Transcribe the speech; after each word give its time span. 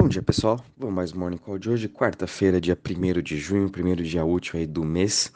Bom 0.00 0.08
dia, 0.08 0.22
pessoal. 0.22 0.58
Vamos 0.78 0.94
mais 0.94 1.12
um 1.12 1.18
Morning 1.18 1.36
Call 1.36 1.58
de 1.58 1.68
hoje, 1.68 1.86
quarta-feira, 1.86 2.58
dia 2.58 2.74
1 2.74 3.20
de 3.20 3.36
junho, 3.36 3.68
primeiro 3.68 4.02
dia 4.02 4.24
útil 4.24 4.58
aí 4.58 4.66
do 4.66 4.82
mês. 4.82 5.30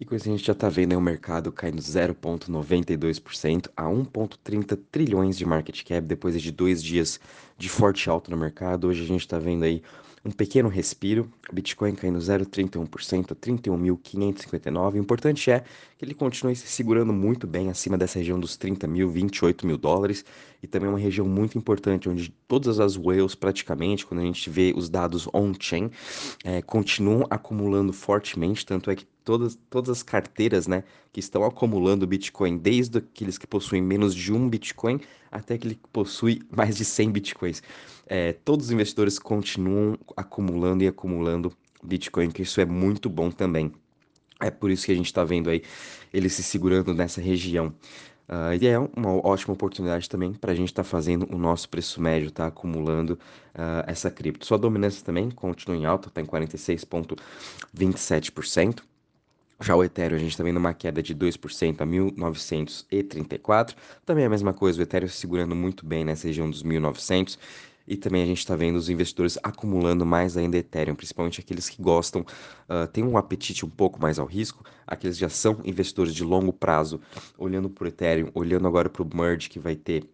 E 0.00 0.04
com 0.04 0.16
isso 0.16 0.28
a 0.28 0.32
gente 0.32 0.44
já 0.44 0.52
tá 0.52 0.68
vendo 0.68 0.90
aí 0.90 0.96
o 0.96 1.00
mercado 1.00 1.52
caindo 1.52 1.80
0,92% 1.80 3.70
a 3.76 3.84
1,30 3.84 4.76
trilhões 4.90 5.38
de 5.38 5.46
market 5.46 5.84
cap 5.84 6.00
depois 6.00 6.42
de 6.42 6.50
dois 6.50 6.82
dias 6.82 7.20
de 7.56 7.68
forte 7.68 8.10
alta 8.10 8.32
no 8.32 8.36
mercado. 8.36 8.88
Hoje 8.88 9.04
a 9.04 9.06
gente 9.06 9.28
tá 9.28 9.38
vendo 9.38 9.62
aí 9.62 9.80
um 10.24 10.30
pequeno 10.30 10.68
respiro, 10.68 11.30
Bitcoin 11.50 11.94
caindo 11.94 12.18
0,31% 12.18 13.32
a 13.32 13.34
31.559. 13.34 14.94
O 14.94 14.98
importante 14.98 15.50
é 15.50 15.64
que 15.96 16.04
ele 16.04 16.12
continue 16.12 16.54
se 16.54 16.66
segurando 16.66 17.12
muito 17.12 17.46
bem 17.46 17.70
acima 17.70 17.96
dessa 17.96 18.18
região 18.18 18.38
dos 18.38 18.56
30 18.56 18.86
mil, 18.86 19.08
28 19.08 19.66
mil 19.66 19.78
dólares, 19.78 20.24
e 20.62 20.66
também 20.66 20.90
uma 20.90 20.98
região 20.98 21.26
muito 21.26 21.56
importante, 21.56 22.08
onde 22.08 22.28
todas 22.46 22.78
as 22.78 22.96
whales, 22.96 23.34
praticamente, 23.34 24.04
quando 24.04 24.20
a 24.20 24.24
gente 24.24 24.50
vê 24.50 24.74
os 24.76 24.90
dados 24.90 25.26
on-chain, 25.32 25.90
é, 26.44 26.60
continuam 26.60 27.26
acumulando 27.30 27.92
fortemente, 27.92 28.66
tanto 28.66 28.90
é 28.90 28.96
que 28.96 29.06
todas, 29.30 29.56
todas 29.70 29.90
as 29.90 30.02
carteiras 30.02 30.66
né, 30.66 30.82
que 31.12 31.20
estão 31.20 31.44
acumulando 31.44 32.04
Bitcoin, 32.04 32.58
desde 32.58 32.98
aqueles 32.98 33.38
que 33.38 33.46
possuem 33.46 33.80
menos 33.80 34.12
de 34.12 34.32
um 34.32 34.48
Bitcoin 34.48 34.98
até 35.30 35.54
aquele 35.54 35.76
que 35.76 35.88
possui 35.92 36.42
mais 36.50 36.76
de 36.76 36.84
100 36.84 37.12
Bitcoins. 37.12 37.62
É, 38.08 38.32
todos 38.32 38.66
os 38.66 38.72
investidores 38.72 39.20
continuam 39.20 39.96
acumulando 40.16 40.82
e 40.82 40.88
acumulando 40.88 41.52
Bitcoin, 41.80 42.32
que 42.32 42.42
isso 42.42 42.60
é 42.60 42.64
muito 42.64 43.08
bom 43.08 43.30
também. 43.30 43.72
É 44.40 44.50
por 44.50 44.68
isso 44.68 44.84
que 44.84 44.90
a 44.90 44.96
gente 44.96 45.06
está 45.06 45.22
vendo 45.22 45.48
aí 45.48 45.62
ele 46.12 46.28
se 46.28 46.42
segurando 46.42 46.92
nessa 46.92 47.20
região. 47.20 47.72
Uh, 48.28 48.54
e 48.60 48.66
é 48.66 48.76
uma 48.78 49.24
ótima 49.26 49.54
oportunidade 49.54 50.08
também 50.08 50.32
para 50.32 50.50
a 50.50 50.54
gente 50.54 50.70
estar 50.70 50.82
tá 50.82 50.88
fazendo 50.88 51.32
o 51.32 51.38
nosso 51.38 51.68
preço 51.68 52.00
médio, 52.00 52.32
tá 52.32 52.46
acumulando 52.46 53.12
uh, 53.54 53.84
essa 53.86 54.10
cripto. 54.10 54.44
Sua 54.44 54.58
dominância 54.58 55.04
também 55.04 55.30
continua 55.30 55.76
em 55.76 55.84
alta, 55.84 56.08
está 56.08 56.20
em 56.20 56.26
46,27%. 56.26 58.82
Já 59.62 59.76
o 59.76 59.84
Ethereum, 59.84 60.16
a 60.16 60.20
gente 60.20 60.30
está 60.30 60.42
vendo 60.42 60.56
uma 60.56 60.72
queda 60.72 61.02
de 61.02 61.14
2% 61.14 61.80
a 61.82 61.86
1.934. 61.86 63.74
Também 64.06 64.24
a 64.24 64.28
mesma 64.30 64.54
coisa, 64.54 64.80
o 64.80 64.82
Ethereum 64.82 65.08
se 65.08 65.16
segurando 65.16 65.54
muito 65.54 65.84
bem 65.84 66.02
nessa 66.02 66.26
região 66.26 66.48
dos 66.48 66.62
1.900. 66.62 67.38
E 67.86 67.96
também 67.96 68.22
a 68.22 68.26
gente 68.26 68.38
está 68.38 68.56
vendo 68.56 68.76
os 68.76 68.88
investidores 68.88 69.36
acumulando 69.42 70.06
mais 70.06 70.36
ainda 70.36 70.56
Ethereum, 70.56 70.94
principalmente 70.94 71.40
aqueles 71.40 71.68
que 71.68 71.82
gostam, 71.82 72.22
uh, 72.22 72.86
têm 72.86 73.04
um 73.04 73.18
apetite 73.18 73.66
um 73.66 73.68
pouco 73.68 74.00
mais 74.00 74.18
ao 74.18 74.26
risco, 74.26 74.64
aqueles 74.86 75.16
que 75.16 75.22
já 75.22 75.28
são 75.28 75.60
investidores 75.64 76.14
de 76.14 76.22
longo 76.22 76.52
prazo, 76.52 77.00
olhando 77.36 77.68
para 77.68 77.84
o 77.84 77.88
Ethereum, 77.88 78.30
olhando 78.32 78.68
agora 78.68 78.88
para 78.88 79.02
o 79.02 79.10
merge 79.12 79.48
que 79.48 79.58
vai 79.58 79.74
ter 79.74 80.08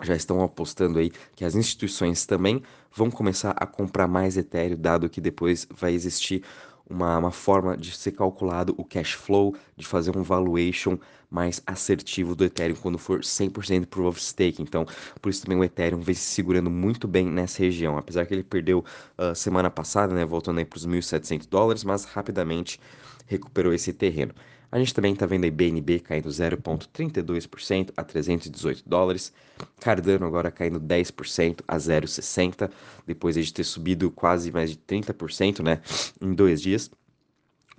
já 0.00 0.14
estão 0.14 0.40
apostando 0.42 1.00
aí 1.00 1.10
que 1.34 1.44
as 1.44 1.56
instituições 1.56 2.24
também 2.24 2.62
vão 2.94 3.10
começar 3.10 3.50
a 3.56 3.66
comprar 3.66 4.06
mais 4.06 4.36
Ethereum, 4.36 4.78
dado 4.78 5.08
que 5.08 5.20
depois 5.20 5.66
vai 5.76 5.92
existir 5.92 6.44
uma, 6.88 7.18
uma 7.18 7.30
forma 7.30 7.76
de 7.76 7.92
ser 7.92 8.12
calculado 8.12 8.74
o 8.76 8.84
cash 8.84 9.12
flow, 9.12 9.54
de 9.76 9.86
fazer 9.86 10.16
um 10.16 10.22
valuation 10.22 10.98
mais 11.30 11.62
assertivo 11.66 12.34
do 12.34 12.44
Ethereum 12.44 12.76
quando 12.76 12.98
for 12.98 13.20
100% 13.20 13.86
Proof 13.86 14.08
of 14.08 14.22
Stake. 14.22 14.62
Então, 14.62 14.86
por 15.20 15.28
isso 15.28 15.42
também 15.42 15.58
o 15.58 15.64
Ethereum 15.64 16.00
vem 16.00 16.14
se 16.14 16.22
segurando 16.22 16.70
muito 16.70 17.06
bem 17.06 17.26
nessa 17.26 17.62
região. 17.62 17.98
Apesar 17.98 18.24
que 18.26 18.34
ele 18.34 18.42
perdeu 18.42 18.84
uh, 19.18 19.34
semana 19.34 19.70
passada, 19.70 20.14
né, 20.14 20.24
voltando 20.24 20.58
aí 20.58 20.64
para 20.64 20.78
os 20.78 20.86
1.700 20.86 21.46
dólares, 21.48 21.84
mas 21.84 22.04
rapidamente 22.04 22.80
recuperou 23.28 23.72
esse 23.72 23.92
terreno. 23.92 24.34
A 24.70 24.78
gente 24.78 24.92
também 24.92 25.14
está 25.14 25.24
vendo 25.24 25.44
aí 25.44 25.50
BNB 25.50 26.00
caindo 26.00 26.28
0,32% 26.28 27.90
a 27.96 28.04
318 28.04 28.82
dólares. 28.86 29.32
Cardano 29.80 30.26
agora 30.26 30.50
caindo 30.50 30.78
10% 30.78 31.60
a 31.66 31.76
0,60, 31.76 32.70
depois 33.06 33.34
de 33.34 33.52
ter 33.52 33.64
subido 33.64 34.10
quase 34.10 34.52
mais 34.52 34.70
de 34.70 34.76
30% 34.76 35.62
né, 35.62 35.80
em 36.20 36.34
dois 36.34 36.60
dias. 36.60 36.90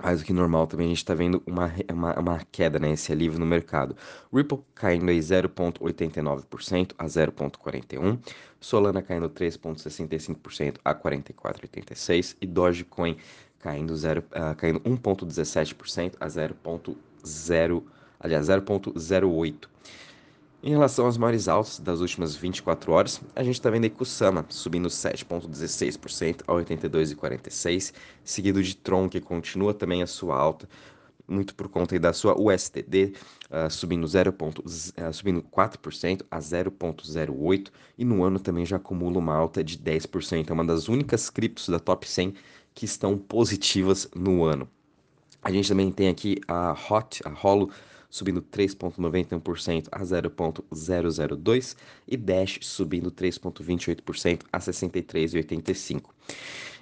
Mais 0.01 0.19
do 0.19 0.25
que 0.25 0.31
normal 0.31 0.65
também 0.65 0.85
a 0.85 0.89
gente 0.89 0.99
está 0.99 1.13
vendo 1.13 1.43
uma, 1.45 1.71
uma, 1.91 2.19
uma, 2.19 2.41
queda, 2.51 2.79
né, 2.79 2.93
esse 2.93 3.11
alívio 3.11 3.37
no 3.37 3.45
mercado. 3.45 3.95
Ripple 4.33 4.59
caindo 4.73 5.09
aí 5.09 5.19
0,89% 5.19 6.93
a 6.97 7.05
0,41%. 7.05 8.19
Solana 8.61 9.01
caindo 9.01 9.29
3,65% 9.29 10.77
a 10.83 10.95
44,86%. 10.95 12.37
E 12.41 12.47
Dogecoin 12.47 13.17
caindo, 13.59 13.93
uh, 13.93 14.55
caindo 14.57 14.79
1,17% 14.81 16.15
a 16.19 16.27
0,0, 16.27 17.83
aliás, 18.19 18.47
0,08. 18.47 19.69
Em 20.61 20.71
relação 20.71 21.05
aos 21.05 21.17
maiores 21.17 21.47
altos 21.47 21.79
das 21.79 22.01
últimas 22.01 22.35
24 22.35 22.91
horas, 22.91 23.21
a 23.33 23.41
gente 23.43 23.55
está 23.55 23.69
vendo 23.69 23.85
aí 23.85 23.89
Kusama 23.89 24.45
subindo 24.49 24.89
7,16% 24.89 26.41
a 26.45 26.51
82,46, 26.51 27.93
seguido 28.25 28.61
de 28.61 28.75
Tron, 28.75 29.07
que 29.07 29.21
continua 29.21 29.73
também 29.73 30.03
a 30.03 30.07
sua 30.07 30.35
alta, 30.37 30.67
muito 31.25 31.55
por 31.55 31.69
conta 31.69 31.97
da 31.97 32.11
sua 32.11 32.37
USTD, 32.37 33.13
uh, 33.49 33.69
subindo, 33.69 34.05
0. 34.05 34.31
Uh, 34.31 35.13
subindo 35.13 35.41
4% 35.43 36.25
a 36.29 36.39
0,08, 36.39 37.71
e 37.97 38.03
no 38.03 38.21
ano 38.23 38.37
também 38.37 38.65
já 38.65 38.75
acumula 38.75 39.17
uma 39.17 39.35
alta 39.35 39.63
de 39.63 39.77
10%. 39.77 40.49
É 40.49 40.53
uma 40.53 40.65
das 40.65 40.89
únicas 40.89 41.29
criptos 41.29 41.69
da 41.69 41.79
top 41.79 42.05
100 42.05 42.33
que 42.79 42.85
estão 42.85 43.17
positivas 43.17 44.07
no 44.15 44.45
ano. 44.45 44.65
A 45.43 45.51
gente 45.51 45.67
também 45.67 45.91
tem 45.91 46.07
aqui 46.07 46.39
a 46.47 46.71
HOT, 46.71 47.19
a 47.25 47.45
Holo, 47.45 47.69
subindo 48.09 48.41
3,91% 48.41 49.89
a 49.91 50.01
0,002 50.01 51.75
e 52.07 52.15
Dash 52.15 52.59
subindo 52.61 53.11
3,28% 53.11 54.43
a 54.49 54.59
63,85. 54.59 56.03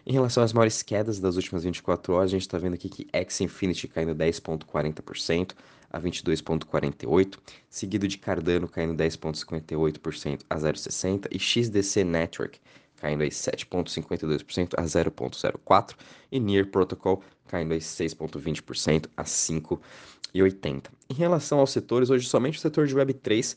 Em 0.06 0.14
relação 0.14 0.44
às 0.44 0.54
maiores 0.54 0.84
quedas 0.84 1.20
das 1.20 1.36
últimas 1.36 1.64
24 1.64 2.14
horas, 2.14 2.30
a 2.30 2.34
gente 2.34 2.42
está 2.44 2.60
vendo 2.60 2.76
aqui 2.76 2.90
que 2.90 3.08
X 3.12 3.42
Infinity 3.42 3.88
caindo 3.88 4.14
10,40% 4.14 5.56
a 5.90 6.00
22,48%, 6.00 7.40
seguido 7.72 8.08
de 8.08 8.20
Cardano 8.20 8.68
caindo 8.68 8.94
10,58% 8.94 10.42
a 10.48 10.58
0,60% 10.58 11.28
e 11.32 11.40
XDC 11.40 12.04
Network 12.04 12.60
caindo 12.98 13.22
aí 13.22 13.30
7,52% 13.30 14.74
a 14.78 14.84
0,04%, 14.84 15.96
e 16.32 16.40
Near 16.40 16.68
Protocol 16.68 17.24
caindo 17.48 17.74
aí 17.74 17.80
6,20% 17.80 19.08
a 19.16 19.24
5,80%. 19.24 20.88
Em 21.10 21.14
relação 21.14 21.60
aos 21.60 21.72
setores, 21.72 22.10
hoje 22.10 22.28
somente 22.28 22.58
o 22.58 22.62
setor 22.62 22.88
de 22.88 22.96
Web3 22.96 23.56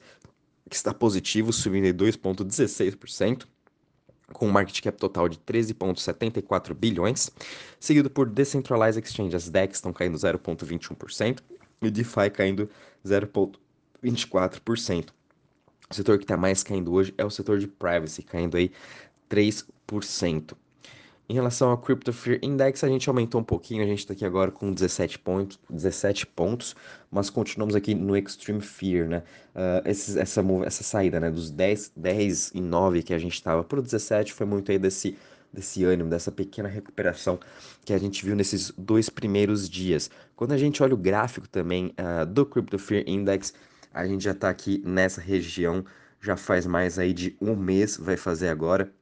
que 0.70 0.76
está 0.76 0.94
positivo, 0.94 1.52
subindo 1.52 1.86
em 1.86 1.92
2,16%, 1.92 3.44
com 4.32 4.46
um 4.46 4.52
market 4.52 4.80
cap 4.80 4.96
total 4.96 5.28
de 5.28 5.36
13,74 5.38 6.72
bilhões, 6.72 7.28
seguido 7.80 8.08
por 8.08 8.30
Decentralized 8.30 9.04
Exchange. 9.04 9.34
As 9.34 9.48
DEX 9.48 9.78
estão 9.78 9.92
caindo 9.92 10.16
0,21% 10.16 11.40
e 11.82 11.90
DeFi 11.90 12.30
caindo 12.32 12.70
0,24%. 13.04 15.08
O 15.90 15.94
setor 15.94 16.18
que 16.18 16.24
está 16.24 16.36
mais 16.36 16.62
caindo 16.62 16.92
hoje 16.92 17.12
é 17.18 17.24
o 17.24 17.30
setor 17.30 17.58
de 17.58 17.66
privacy, 17.66 18.22
caindo 18.22 18.56
aí 18.56 18.70
3%. 19.30 20.54
Em 21.30 21.32
relação 21.32 21.70
ao 21.70 21.78
Crypto 21.78 22.12
Fear 22.12 22.40
Index, 22.42 22.82
a 22.82 22.88
gente 22.88 23.08
aumentou 23.08 23.40
um 23.40 23.44
pouquinho, 23.44 23.84
a 23.84 23.86
gente 23.86 24.00
está 24.00 24.12
aqui 24.12 24.24
agora 24.24 24.50
com 24.50 24.72
17 24.72 25.16
pontos, 25.20 25.60
17 25.70 26.26
pontos, 26.26 26.74
mas 27.08 27.30
continuamos 27.30 27.76
aqui 27.76 27.94
no 27.94 28.16
Extreme 28.16 28.60
Fear, 28.60 29.08
né? 29.08 29.22
Uh, 29.54 29.80
essa, 29.84 30.20
essa 30.20 30.82
saída, 30.82 31.20
né, 31.20 31.30
dos 31.30 31.48
10, 31.48 31.92
10 31.94 32.50
e 32.52 32.60
9 32.60 33.04
que 33.04 33.14
a 33.14 33.18
gente 33.18 33.34
estava 33.34 33.62
para 33.62 33.78
o 33.78 33.82
17 33.82 34.32
foi 34.32 34.44
muito 34.44 34.72
aí 34.72 34.78
desse, 34.78 35.16
desse 35.52 35.84
ânimo, 35.84 36.10
dessa 36.10 36.32
pequena 36.32 36.68
recuperação 36.68 37.38
que 37.84 37.92
a 37.92 37.98
gente 37.98 38.24
viu 38.24 38.34
nesses 38.34 38.72
dois 38.76 39.08
primeiros 39.08 39.70
dias. 39.70 40.10
Quando 40.34 40.50
a 40.50 40.58
gente 40.58 40.82
olha 40.82 40.94
o 40.94 40.98
gráfico 40.98 41.48
também 41.48 41.94
uh, 41.96 42.26
do 42.26 42.44
Crypto 42.44 42.76
Fear 42.76 43.04
Index, 43.06 43.54
a 43.94 44.04
gente 44.04 44.24
já 44.24 44.32
está 44.32 44.48
aqui 44.50 44.82
nessa 44.84 45.20
região, 45.20 45.84
já 46.20 46.36
faz 46.36 46.66
mais 46.66 46.98
aí 46.98 47.12
de 47.12 47.36
um 47.40 47.54
mês, 47.54 47.96
vai 47.96 48.16
fazer 48.16 48.48
agora, 48.48 48.92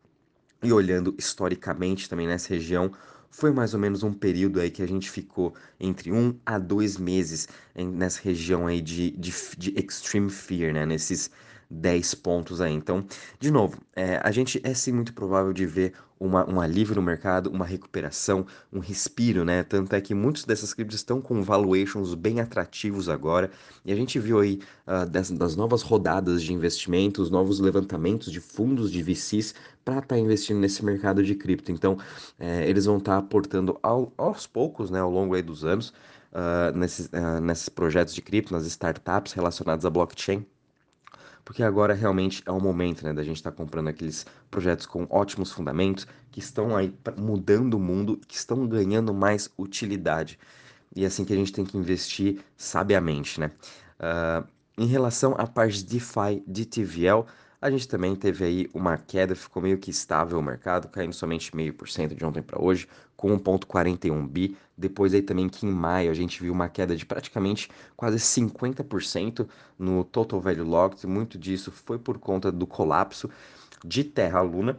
e 0.63 0.73
olhando 0.73 1.15
historicamente 1.19 2.09
também 2.09 2.27
nessa 2.27 2.49
região, 2.51 2.93
foi 3.31 3.53
mais 3.53 3.75
ou 3.75 3.81
menos 3.81 4.03
um 4.03 4.13
período 4.13 4.61
aí 4.61 4.71
que 4.71 4.83
a 4.83 4.89
gente 4.89 5.11
ficou 5.11 5.55
entre 5.79 6.11
um 6.13 6.35
a 6.45 6.59
dois 6.59 6.97
meses 6.97 7.49
nessa 7.77 8.21
região 8.23 8.67
aí 8.67 8.81
de, 8.81 9.11
de, 9.13 9.33
de 9.57 9.75
extreme 9.77 10.31
fear, 10.31 10.73
né? 10.73 10.87
Nesses 10.87 11.31
10 11.71 12.15
pontos 12.17 12.61
aí. 12.61 12.73
Então, 12.73 13.05
de 13.39 13.51
novo, 13.51 13.79
é, 13.95 14.21
a 14.23 14.31
gente 14.31 14.61
é 14.65 14.73
sim 14.75 14.93
muito 14.93 15.13
provável 15.13 15.53
de 15.53 15.67
ver 15.67 15.93
uma, 16.19 16.49
um 16.49 16.61
alívio 16.61 16.97
no 16.97 17.03
mercado, 17.03 17.51
uma 17.51 17.65
recuperação, 17.65 18.47
um 18.73 18.81
respiro, 18.81 19.45
né? 19.45 19.63
Tanto 19.63 19.95
é 19.95 20.01
que 20.01 20.15
muitos 20.15 20.45
dessas 20.45 20.75
criptos 20.75 20.97
estão 20.97 21.21
com 21.21 21.43
valuations 21.43 22.15
bem 22.15 22.41
atrativos 22.41 23.09
agora. 23.09 23.51
E 23.85 23.93
a 23.93 23.97
gente 23.97 24.19
viu 24.19 24.41
aí 24.41 24.61
uh, 24.87 25.09
das, 25.09 25.31
das, 25.31 25.57
novas 25.57 25.83
rodadas 25.83 26.43
de 26.43 26.53
investimentos, 26.53 27.31
novos 27.31 27.61
levantamentos 27.61 28.33
de 28.33 28.41
fundos 28.41 28.91
de 28.91 29.03
VCs 29.03 29.55
para 29.85 29.99
estar 29.99 30.17
tá 30.17 30.19
investindo 30.19 30.59
nesse 30.59 30.85
mercado 30.85 31.23
de 31.23 31.35
cripto. 31.35 31.71
Então, 31.71 31.99
é, 32.39 32.69
eles 32.69 32.87
vão 32.87 32.99
estar 32.99 33.13
tá 33.13 33.19
aportando 33.19 33.79
ao, 33.83 34.13
aos 34.17 34.47
poucos, 34.47 34.91
né, 34.91 35.01
ao 35.01 35.11
longo 35.11 35.35
aí 35.35 35.43
dos 35.43 35.65
anos, 35.65 35.91
uh, 36.33 36.77
nesses, 36.77 37.07
uh, 37.07 37.41
nesses 37.41 37.69
projetos 37.69 38.15
de 38.15 38.21
cripto, 38.23 38.53
nas 38.53 38.67
startups 38.67 39.33
relacionadas 39.33 39.85
à 39.85 39.91
blockchain 39.91 40.45
porque 41.49 41.63
agora 41.63 41.95
realmente 41.95 42.43
é 42.45 42.53
o 42.53 42.61
momento, 42.61 43.03
né, 43.03 43.11
da 43.15 43.25
gente 43.25 43.37
estar 43.37 43.51
tá 43.51 43.57
comprando 43.57 43.89
aqueles 43.89 44.27
projetos 44.51 44.85
com 44.85 45.07
ótimos 45.09 45.51
fundamentos, 45.51 46.07
que 46.31 46.41
estão 46.41 46.77
aí 46.77 46.95
mudando 47.17 47.73
o 47.73 47.79
mundo, 47.79 48.21
que 48.29 48.37
estão 48.37 48.67
ganhando 48.67 49.15
mais 49.15 49.51
utilidade. 49.57 50.39
E 50.95 51.05
é 51.05 51.07
assim 51.07 51.25
que 51.25 51.33
a 51.33 51.37
gente 51.37 51.51
tem 51.51 51.65
que 51.65 51.79
investir 51.79 52.41
sabiamente, 52.55 53.41
né? 53.41 53.51
Uh, 53.99 54.47
em 54.77 54.85
relação 54.85 55.35
à 55.39 55.47
parte 55.47 55.83
DeFi 55.83 56.45
de 56.47 56.67
TVL, 56.67 57.25
a 57.61 57.71
gente 57.71 57.89
também 57.89 58.15
teve 58.15 58.45
aí 58.45 58.71
uma 58.73 58.97
queda, 58.97 59.35
ficou 59.35 59.61
meio 59.61 59.79
que 59.79 59.91
estável 59.91 60.39
o 60.39 60.43
mercado, 60.43 60.89
caindo 60.89 61.13
somente 61.13 61.55
meio 61.57 61.75
por 61.75 61.89
cento 61.89 62.15
de 62.15 62.25
ontem 62.25 62.41
para 62.41 62.61
hoje, 62.63 62.89
com 63.17 63.37
1,41 63.37 64.29
bi. 64.29 64.57
Depois 64.77 65.13
aí 65.13 65.23
também 65.23 65.49
que 65.49 65.67
em 65.67 65.71
maio 65.71 66.11
a 66.11 66.15
gente 66.15 66.41
viu 66.41 66.53
uma 66.53 66.69
queda 66.69 66.95
de 66.95 67.05
praticamente 67.05 67.69
quase 67.97 68.19
50% 68.19 69.49
no 69.77 70.05
Total 70.05 70.41
Value 70.41 70.63
Locked. 70.63 71.05
Muito 71.07 71.37
disso 71.37 71.73
foi 71.73 71.99
por 71.99 72.19
conta 72.19 72.53
do 72.53 72.67
colapso 72.67 73.29
de 73.85 74.05
Terra 74.05 74.41
Luna. 74.41 74.79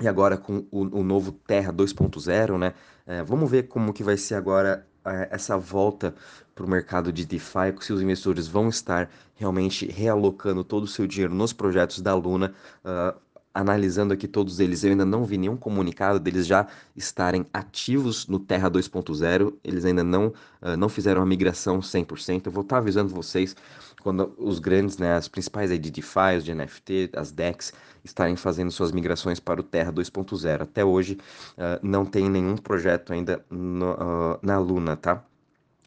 E 0.00 0.06
agora 0.06 0.36
com 0.36 0.64
o, 0.70 1.00
o 1.00 1.02
novo 1.02 1.32
Terra 1.32 1.72
2.0, 1.72 2.56
né? 2.56 2.74
É, 3.04 3.24
vamos 3.24 3.50
ver 3.50 3.64
como 3.64 3.92
que 3.92 4.04
vai 4.04 4.16
ser 4.16 4.36
agora 4.36 4.86
é, 5.04 5.28
essa 5.32 5.56
volta 5.58 6.14
para 6.58 6.66
o 6.66 6.68
mercado 6.68 7.12
de 7.12 7.24
DeFi, 7.24 7.72
se 7.80 7.92
os 7.92 8.02
investidores 8.02 8.48
vão 8.48 8.68
estar 8.68 9.08
realmente 9.36 9.86
realocando 9.86 10.64
todo 10.64 10.82
o 10.82 10.88
seu 10.88 11.06
dinheiro 11.06 11.32
nos 11.32 11.52
projetos 11.52 12.00
da 12.00 12.12
Luna, 12.16 12.52
uh, 12.84 13.16
analisando 13.54 14.12
aqui 14.12 14.26
todos 14.26 14.58
eles, 14.58 14.82
eu 14.82 14.90
ainda 14.90 15.04
não 15.04 15.24
vi 15.24 15.38
nenhum 15.38 15.56
comunicado 15.56 16.18
deles 16.18 16.48
já 16.48 16.66
estarem 16.96 17.46
ativos 17.52 18.26
no 18.26 18.40
Terra 18.40 18.68
2.0, 18.68 19.54
eles 19.62 19.84
ainda 19.84 20.02
não, 20.02 20.34
uh, 20.60 20.76
não 20.76 20.88
fizeram 20.88 21.22
a 21.22 21.26
migração 21.26 21.78
100%, 21.78 22.46
eu 22.46 22.52
vou 22.52 22.62
estar 22.62 22.78
avisando 22.78 23.14
vocês 23.14 23.54
quando 24.02 24.34
os 24.36 24.58
grandes, 24.58 24.98
né, 24.98 25.14
as 25.14 25.28
principais 25.28 25.70
aí 25.70 25.78
de 25.78 25.92
DeFi, 25.92 26.38
os 26.38 26.44
de 26.44 26.52
NFT, 26.52 27.10
as 27.14 27.30
DEX, 27.30 27.72
estarem 28.02 28.34
fazendo 28.34 28.72
suas 28.72 28.90
migrações 28.90 29.38
para 29.38 29.60
o 29.60 29.62
Terra 29.62 29.92
2.0. 29.92 30.62
Até 30.62 30.84
hoje 30.84 31.18
uh, 31.56 31.78
não 31.86 32.04
tem 32.04 32.28
nenhum 32.28 32.56
projeto 32.56 33.12
ainda 33.12 33.44
no, 33.48 33.92
uh, 33.92 34.38
na 34.42 34.58
Luna, 34.58 34.96
tá? 34.96 35.22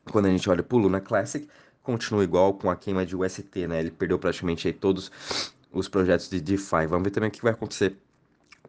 Quando 0.09 0.25
a 0.25 0.29
gente 0.29 0.49
olha 0.49 0.63
para 0.63 0.75
o 0.75 0.79
Luna 0.79 0.99
Classic, 0.99 1.47
continua 1.83 2.23
igual 2.23 2.53
com 2.53 2.69
a 2.69 2.75
queima 2.75 3.05
de 3.05 3.15
UST, 3.15 3.67
né? 3.67 3.79
Ele 3.79 3.91
perdeu 3.91 4.17
praticamente 4.17 4.67
aí 4.67 4.73
todos 4.73 5.11
os 5.71 5.87
projetos 5.87 6.29
de 6.29 6.39
DeFi. 6.39 6.87
Vamos 6.87 7.03
ver 7.03 7.11
também 7.11 7.29
o 7.29 7.31
que 7.31 7.41
vai 7.41 7.51
acontecer 7.51 7.95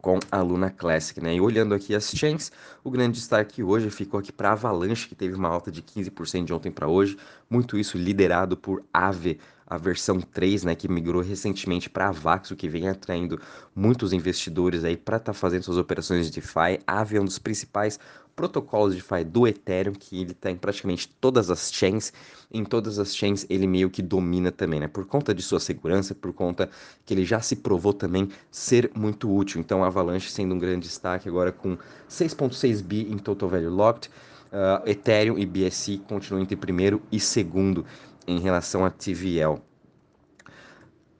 com 0.01 0.19
a 0.29 0.41
Luna 0.41 0.69
Classic, 0.69 1.21
né? 1.21 1.35
E 1.35 1.41
olhando 1.41 1.73
aqui 1.73 1.95
as 1.95 2.11
chains, 2.13 2.51
o 2.83 2.91
grande 2.91 3.19
destaque 3.19 3.63
hoje 3.63 3.89
ficou 3.89 4.19
aqui 4.19 4.33
para 4.33 4.51
Avalanche, 4.51 5.07
que 5.07 5.15
teve 5.15 5.33
uma 5.33 5.47
alta 5.47 5.71
de 5.71 5.81
15% 5.81 6.43
de 6.43 6.53
ontem 6.53 6.71
para 6.71 6.89
hoje, 6.89 7.17
muito 7.49 7.77
isso 7.77 7.97
liderado 7.97 8.57
por 8.57 8.83
Aave, 8.93 9.39
a 9.65 9.77
versão 9.77 10.19
3, 10.19 10.63
né, 10.63 10.75
que 10.75 10.87
migrou 10.87 11.21
recentemente 11.21 11.89
para 11.89 12.09
a 12.09 12.11
Vaxo, 12.11 12.55
que 12.55 12.67
vem 12.67 12.87
atraindo 12.87 13.39
muitos 13.75 14.13
investidores 14.13 14.83
aí 14.83 14.97
para 14.97 15.17
estar 15.17 15.33
tá 15.33 15.33
fazendo 15.33 15.63
suas 15.63 15.77
operações 15.77 16.27
de 16.27 16.33
DeFi. 16.33 16.79
Aave 16.85 17.17
é 17.17 17.21
um 17.21 17.25
dos 17.25 17.39
principais 17.39 17.99
protocolos 18.35 18.95
de 18.95 19.01
DeFi 19.01 19.23
do 19.23 19.47
Ethereum, 19.47 19.93
que 19.93 20.21
ele 20.21 20.31
está 20.31 20.49
em 20.49 20.55
praticamente 20.55 21.07
todas 21.21 21.49
as 21.49 21.71
chains. 21.71 22.11
Em 22.51 22.63
todas 22.63 22.99
as 22.99 23.15
chains 23.15 23.45
ele 23.49 23.67
meio 23.67 23.89
que 23.89 24.01
domina 24.01 24.51
também, 24.51 24.79
né? 24.79 24.87
Por 24.87 25.05
conta 25.05 25.33
de 25.33 25.41
sua 25.41 25.59
segurança, 25.59 26.13
por 26.13 26.33
conta 26.33 26.69
que 27.05 27.13
ele 27.13 27.25
já 27.25 27.39
se 27.41 27.55
provou 27.55 27.93
também 27.93 28.29
ser 28.51 28.91
muito 28.95 29.33
útil. 29.33 29.59
Então 29.59 29.83
a 29.83 29.87
Avalanche 29.87 30.29
sendo 30.29 30.55
um 30.55 30.59
grande 30.59 30.87
destaque 30.87 31.27
agora 31.27 31.51
com 31.51 31.77
6.6 32.09 32.81
bi 32.83 33.11
em 33.11 33.17
total 33.17 33.49
value 33.49 33.69
locked. 33.69 34.09
Uh, 34.51 34.87
Ethereum 34.87 35.35
e 35.39 35.47
BSC 35.47 35.99
continuam 36.07 36.43
entre 36.43 36.55
primeiro 36.55 37.01
e 37.11 37.19
segundo 37.19 37.83
em 38.27 38.39
relação 38.39 38.85
a 38.85 38.89
TVL. 38.89 39.61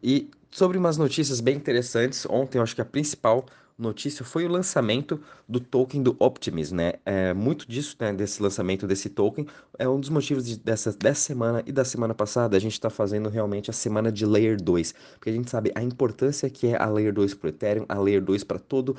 E 0.01 0.29
sobre 0.51 0.77
umas 0.77 0.97
notícias 0.97 1.39
bem 1.39 1.55
interessantes, 1.55 2.25
ontem 2.29 2.57
eu 2.57 2.63
acho 2.63 2.75
que 2.75 2.81
a 2.81 2.85
principal 2.85 3.45
notícia 3.77 4.23
foi 4.23 4.45
o 4.45 4.49
lançamento 4.49 5.19
do 5.47 5.59
token 5.59 6.03
do 6.03 6.15
Optimism, 6.19 6.75
né? 6.75 6.93
É, 7.05 7.33
muito 7.33 7.67
disso, 7.67 7.95
né, 7.99 8.13
desse 8.13 8.41
lançamento 8.41 8.85
desse 8.87 9.09
token, 9.09 9.47
é 9.77 9.87
um 9.87 9.99
dos 9.99 10.09
motivos 10.09 10.45
de, 10.45 10.57
dessa, 10.57 10.91
dessa 10.91 11.21
semana 11.21 11.63
e 11.65 11.71
da 11.71 11.83
semana 11.83 12.13
passada 12.13 12.55
a 12.55 12.59
gente 12.59 12.73
está 12.73 12.89
fazendo 12.89 13.29
realmente 13.29 13.69
a 13.69 13.73
semana 13.73 14.11
de 14.11 14.25
Layer 14.25 14.61
2, 14.61 14.93
porque 15.13 15.29
a 15.29 15.33
gente 15.33 15.49
sabe 15.49 15.71
a 15.75 15.81
importância 15.81 16.49
que 16.49 16.67
é 16.67 16.81
a 16.81 16.87
Layer 16.87 17.13
2 17.13 17.33
para 17.33 17.47
o 17.47 17.49
Ethereum, 17.49 17.85
a 17.89 17.99
Layer 17.99 18.21
2 18.21 18.43
para 18.43 18.59
todo 18.59 18.95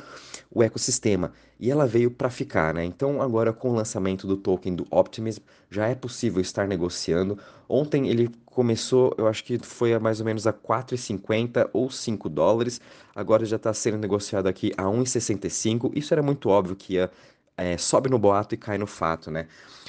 o 0.50 0.62
ecossistema, 0.62 1.32
e 1.58 1.70
ela 1.70 1.86
veio 1.86 2.10
para 2.10 2.28
ficar, 2.28 2.74
né? 2.74 2.84
Então 2.84 3.22
agora 3.22 3.52
com 3.52 3.70
o 3.70 3.74
lançamento 3.74 4.26
do 4.26 4.36
token 4.36 4.74
do 4.74 4.86
Optimism, 4.90 5.40
já 5.74 5.88
é 5.88 5.94
possível 5.94 6.40
estar 6.40 6.68
negociando. 6.68 7.38
Ontem 7.68 8.08
ele 8.08 8.30
começou, 8.46 9.12
eu 9.18 9.26
acho 9.26 9.42
que 9.44 9.58
foi 9.58 9.92
a 9.92 10.00
mais 10.00 10.20
ou 10.20 10.26
menos 10.26 10.46
a 10.46 10.52
4,50 10.52 11.68
ou 11.72 11.90
5 11.90 12.28
dólares, 12.28 12.80
agora 13.14 13.44
já 13.44 13.56
está 13.56 13.74
sendo 13.74 13.98
negociado 13.98 14.46
aqui 14.46 14.72
a 14.76 14.84
1,65. 14.84 15.90
Isso 15.94 16.14
era 16.14 16.22
muito 16.22 16.48
óbvio 16.48 16.76
que 16.76 16.94
ia 16.94 17.10
é, 17.56 17.76
sobe 17.76 18.08
no 18.08 18.18
boato 18.18 18.54
e 18.54 18.58
cai 18.58 18.78
no 18.78 18.86
fato, 18.86 19.30
né? 19.30 19.46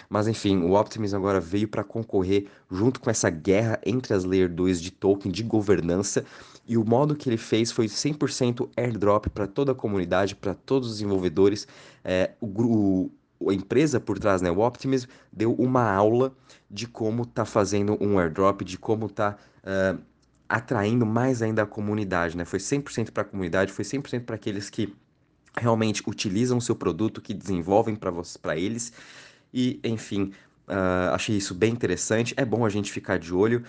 Mas 0.10 0.28
enfim, 0.28 0.58
o 0.64 0.74
Optimism 0.74 1.16
agora 1.16 1.40
veio 1.40 1.68
para 1.68 1.84
concorrer 1.84 2.48
junto 2.70 3.00
com 3.00 3.10
essa 3.10 3.30
guerra 3.30 3.80
entre 3.86 4.14
as 4.14 4.24
Layer 4.24 4.50
2 4.50 4.81
de 4.81 4.92
token 4.92 5.31
de 5.31 5.44
governança. 5.44 6.24
E 6.68 6.78
o 6.78 6.86
modo 6.86 7.16
que 7.16 7.30
ele 7.30 7.38
fez 7.38 7.72
foi 7.72 7.88
100% 7.88 8.70
airdrop 8.76 9.28
para 9.30 9.48
toda 9.48 9.72
a 9.72 9.76
comunidade, 9.76 10.36
para 10.36 10.54
todos 10.54 10.90
os 10.90 10.96
desenvolvedores. 10.96 11.68
É, 12.04 12.31
o, 12.40 13.10
a 13.50 13.54
empresa 13.54 14.00
por 14.00 14.18
trás, 14.18 14.42
né, 14.42 14.50
o 14.50 14.60
Optimism, 14.60 15.08
deu 15.32 15.54
uma 15.54 15.90
aula 15.92 16.34
de 16.70 16.88
como 16.88 17.26
tá 17.26 17.46
fazendo 17.46 17.98
um 18.02 18.18
airdrop, 18.18 18.62
de 18.62 18.78
como 18.78 19.10
tá 19.10 19.38
uh, 19.64 20.02
atraindo 20.48 21.06
mais 21.06 21.42
ainda 21.42 21.64
a 21.64 21.66
comunidade, 21.66 22.38
né? 22.38 22.46
Foi 22.46 22.60
100% 22.60 23.12
para 23.12 23.24
a 23.24 23.26
comunidade, 23.26 23.72
foi 23.72 23.84
100% 23.84 24.24
para 24.24 24.36
aqueles 24.36 24.70
que 24.70 24.96
realmente 25.58 26.04
utilizam 26.08 26.58
o 26.58 26.62
seu 26.62 26.76
produto, 26.76 27.22
que 27.22 27.34
desenvolvem 27.34 27.96
para 27.96 28.58
eles. 28.58 28.92
E, 29.54 29.80
enfim, 29.84 30.31
uh, 30.68 31.14
achei 31.14 31.36
isso 31.38 31.56
bem 31.56 31.72
interessante. 31.72 32.34
É 32.38 32.46
bom 32.46 32.66
a 32.66 32.70
gente 32.70 32.92
ficar 32.92 33.18
de 33.18 33.34
olho. 33.34 33.64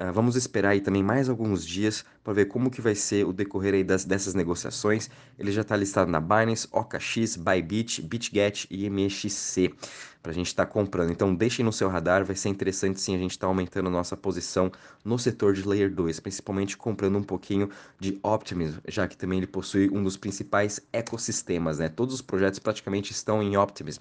Uh, 0.00 0.10
vamos 0.14 0.34
esperar 0.34 0.70
aí 0.70 0.80
também 0.80 1.02
mais 1.02 1.28
alguns 1.28 1.66
dias 1.66 2.06
para 2.24 2.32
ver 2.32 2.46
como 2.46 2.70
que 2.70 2.80
vai 2.80 2.94
ser 2.94 3.26
o 3.26 3.34
decorrer 3.34 3.74
aí 3.74 3.84
das, 3.84 4.02
dessas 4.02 4.32
negociações. 4.32 5.10
Ele 5.38 5.52
já 5.52 5.60
está 5.60 5.76
listado 5.76 6.10
na 6.10 6.18
Binance, 6.18 6.66
OKX, 6.72 7.36
Bybit, 7.36 8.00
BitGet 8.00 8.66
e 8.70 8.88
MXC 8.88 9.74
para 10.22 10.32
a 10.32 10.34
gente 10.34 10.46
estar 10.46 10.64
tá 10.64 10.72
comprando. 10.72 11.10
Então 11.10 11.34
deixem 11.34 11.62
no 11.62 11.72
seu 11.72 11.90
radar, 11.90 12.24
vai 12.24 12.34
ser 12.34 12.48
interessante 12.48 12.98
sim 12.98 13.14
a 13.14 13.18
gente 13.18 13.32
estar 13.32 13.46
tá 13.46 13.50
aumentando 13.50 13.90
nossa 13.90 14.16
posição 14.16 14.72
no 15.04 15.18
setor 15.18 15.52
de 15.52 15.68
Layer 15.68 15.92
2, 15.92 16.18
principalmente 16.20 16.78
comprando 16.78 17.18
um 17.18 17.22
pouquinho 17.22 17.68
de 17.98 18.18
Optimism, 18.22 18.78
já 18.88 19.06
que 19.06 19.18
também 19.18 19.36
ele 19.36 19.46
possui 19.46 19.90
um 19.90 20.02
dos 20.02 20.16
principais 20.16 20.80
ecossistemas, 20.94 21.78
né? 21.78 21.90
Todos 21.90 22.14
os 22.14 22.22
projetos 22.22 22.58
praticamente 22.58 23.12
estão 23.12 23.42
em 23.42 23.54
Optimism. 23.54 24.00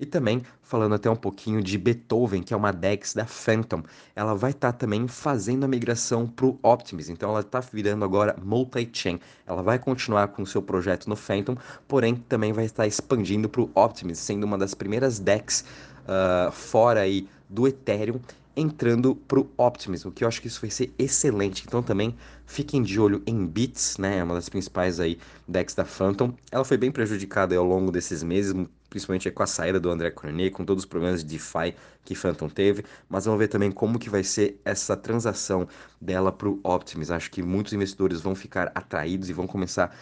E 0.00 0.06
também 0.06 0.42
falando 0.62 0.94
até 0.94 1.10
um 1.10 1.16
pouquinho 1.16 1.62
de 1.62 1.76
Beethoven, 1.76 2.42
que 2.42 2.54
é 2.54 2.56
uma 2.56 2.72
DEX 2.72 3.12
da 3.12 3.26
Phantom, 3.26 3.82
ela 4.16 4.34
vai 4.34 4.50
estar 4.50 4.72
tá 4.72 4.78
também 4.78 5.06
fazendo 5.06 5.64
a 5.64 5.68
migração 5.68 6.26
para 6.26 6.46
o 6.46 6.58
Optimism. 6.62 7.12
Então 7.12 7.30
ela 7.30 7.40
está 7.40 7.60
virando 7.60 8.02
agora 8.02 8.34
multi-chain. 8.42 9.20
Ela 9.46 9.62
vai 9.62 9.78
continuar 9.78 10.28
com 10.28 10.42
o 10.42 10.46
seu 10.46 10.62
projeto 10.62 11.06
no 11.06 11.16
Phantom, 11.16 11.54
porém 11.86 12.16
também 12.16 12.50
vai 12.50 12.64
estar 12.64 12.86
expandindo 12.86 13.46
para 13.46 13.60
o 13.60 13.70
Optimism, 13.74 14.22
sendo 14.22 14.44
uma 14.44 14.56
das 14.56 14.72
primeiras 14.72 15.18
DEX 15.18 15.64
uh, 16.06 16.50
fora 16.50 17.00
aí 17.00 17.28
do 17.48 17.68
Ethereum 17.68 18.20
entrando 18.56 19.14
para 19.14 19.40
o 19.40 19.48
Optimism, 19.56 20.10
que 20.10 20.24
eu 20.24 20.28
acho 20.28 20.40
que 20.40 20.48
isso 20.48 20.60
vai 20.60 20.70
ser 20.70 20.92
excelente. 20.98 21.64
Então 21.66 21.82
também 21.82 22.14
fiquem 22.46 22.82
de 22.82 22.98
olho 23.00 23.22
em 23.26 23.46
Bits, 23.46 23.96
né, 23.98 24.18
é 24.18 24.24
uma 24.24 24.34
das 24.34 24.48
principais 24.48 24.98
aí 24.98 25.18
decks 25.46 25.74
da 25.74 25.84
Phantom. 25.84 26.34
Ela 26.50 26.64
foi 26.64 26.76
bem 26.76 26.90
prejudicada 26.90 27.56
ao 27.56 27.64
longo 27.64 27.90
desses 27.90 28.22
meses, 28.22 28.52
principalmente 28.90 29.30
com 29.30 29.42
a 29.42 29.46
saída 29.46 29.80
do 29.80 29.88
André 29.88 30.10
Cornet, 30.10 30.50
com 30.50 30.64
todos 30.64 30.82
os 30.82 30.88
problemas 30.88 31.24
de 31.24 31.30
DeFi 31.30 31.74
que 32.04 32.14
Phantom 32.14 32.48
teve, 32.48 32.84
mas 33.08 33.24
vamos 33.24 33.38
ver 33.38 33.48
também 33.48 33.70
como 33.70 33.98
que 33.98 34.10
vai 34.10 34.24
ser 34.24 34.60
essa 34.64 34.96
transação 34.96 35.66
dela 36.00 36.32
para 36.32 36.48
o 36.48 36.60
Optimism. 36.64 37.14
Acho 37.14 37.30
que 37.30 37.42
muitos 37.42 37.72
investidores 37.72 38.20
vão 38.20 38.34
ficar 38.34 38.70
atraídos 38.74 39.30
e 39.30 39.32
vão 39.32 39.46
começar 39.46 39.96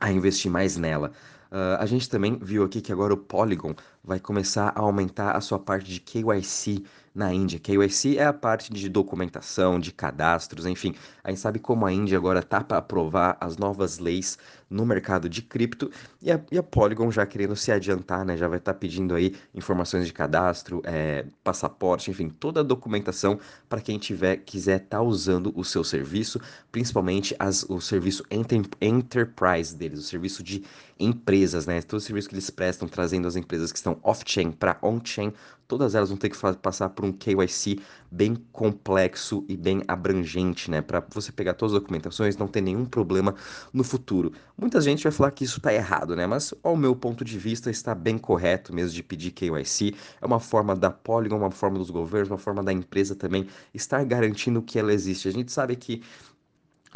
a 0.00 0.10
investir 0.10 0.50
mais 0.50 0.76
nela. 0.76 1.12
Uh, 1.50 1.80
a 1.80 1.86
gente 1.86 2.08
também 2.08 2.38
viu 2.40 2.62
aqui 2.64 2.80
que 2.80 2.92
agora 2.92 3.12
o 3.12 3.16
Polygon 3.16 3.74
vai 4.02 4.18
começar 4.18 4.72
a 4.74 4.80
aumentar 4.80 5.36
a 5.36 5.40
sua 5.40 5.58
parte 5.58 5.90
de 5.90 6.00
KYC 6.00 6.84
na 7.14 7.34
Índia. 7.34 7.58
KYC 7.58 8.18
é 8.18 8.24
a 8.24 8.32
parte 8.32 8.72
de 8.72 8.88
documentação, 8.88 9.78
de 9.80 9.92
cadastros, 9.92 10.64
enfim. 10.66 10.94
A 11.24 11.30
gente 11.30 11.40
sabe 11.40 11.58
como 11.58 11.84
a 11.84 11.92
Índia 11.92 12.16
agora 12.16 12.40
está 12.40 12.62
para 12.62 12.78
aprovar 12.78 13.36
as 13.40 13.56
novas 13.56 13.98
leis 13.98 14.38
no 14.68 14.86
mercado 14.86 15.28
de 15.28 15.42
cripto 15.42 15.90
e 16.22 16.30
a, 16.30 16.40
e 16.52 16.56
a, 16.56 16.62
Polygon 16.62 17.10
já 17.10 17.26
querendo 17.26 17.56
se 17.56 17.72
adiantar, 17.72 18.24
né? 18.24 18.36
Já 18.36 18.46
vai 18.46 18.58
estar 18.58 18.72
tá 18.72 18.78
pedindo 18.78 19.14
aí 19.16 19.34
informações 19.52 20.06
de 20.06 20.12
cadastro, 20.12 20.80
é, 20.84 21.26
passaporte, 21.42 22.10
enfim, 22.10 22.28
toda 22.28 22.60
a 22.60 22.62
documentação 22.62 23.40
para 23.68 23.80
quem 23.80 23.98
tiver 23.98 24.36
quiser 24.36 24.76
estar 24.76 24.98
tá 24.98 25.02
usando 25.02 25.52
o 25.56 25.64
seu 25.64 25.82
serviço, 25.82 26.40
principalmente 26.70 27.34
as, 27.38 27.64
o 27.64 27.80
serviço 27.80 28.24
enter, 28.30 28.62
enterprise 28.80 29.74
deles, 29.74 29.98
o 29.98 30.04
serviço 30.04 30.42
de 30.42 30.62
empresas, 31.00 31.66
né? 31.66 31.82
Todo 31.82 31.98
o 31.98 32.02
serviço 32.02 32.28
que 32.28 32.34
eles 32.34 32.50
prestam, 32.50 32.86
trazendo 32.86 33.26
as 33.26 33.34
empresas 33.34 33.72
que 33.72 33.78
estão 33.78 33.89
off-chain 34.02 34.52
para 34.52 34.78
on-chain, 34.82 35.32
todas 35.70 35.94
elas 35.94 36.08
vão 36.08 36.18
ter 36.18 36.28
que 36.28 36.36
passar 36.60 36.88
por 36.88 37.04
um 37.04 37.12
KYC 37.12 37.80
bem 38.10 38.34
complexo 38.50 39.44
e 39.48 39.56
bem 39.56 39.84
abrangente, 39.86 40.68
né? 40.68 40.82
Para 40.82 41.00
você 41.14 41.30
pegar 41.30 41.54
todas 41.54 41.74
as 41.74 41.80
documentações, 41.80 42.36
não 42.36 42.48
ter 42.48 42.60
nenhum 42.60 42.84
problema 42.84 43.36
no 43.72 43.84
futuro. 43.84 44.32
Muita 44.58 44.80
gente 44.80 45.04
vai 45.04 45.12
falar 45.12 45.30
que 45.30 45.44
isso 45.44 45.58
está 45.58 45.72
errado, 45.72 46.16
né? 46.16 46.26
Mas 46.26 46.52
ao 46.62 46.76
meu 46.76 46.96
ponto 46.96 47.24
de 47.24 47.38
vista 47.38 47.70
está 47.70 47.94
bem 47.94 48.18
correto 48.18 48.74
mesmo 48.74 48.92
de 48.92 49.02
pedir 49.02 49.30
KYC. 49.30 49.94
É 50.20 50.26
uma 50.26 50.40
forma 50.40 50.74
da 50.74 50.90
Polygon, 50.90 51.36
uma 51.36 51.52
forma 51.52 51.78
dos 51.78 51.90
governos, 51.90 52.30
uma 52.30 52.38
forma 52.38 52.64
da 52.64 52.72
empresa 52.72 53.14
também 53.14 53.46
estar 53.72 54.04
garantindo 54.04 54.60
que 54.60 54.76
ela 54.76 54.92
existe. 54.92 55.28
A 55.28 55.32
gente 55.32 55.52
sabe 55.52 55.76
que 55.76 56.02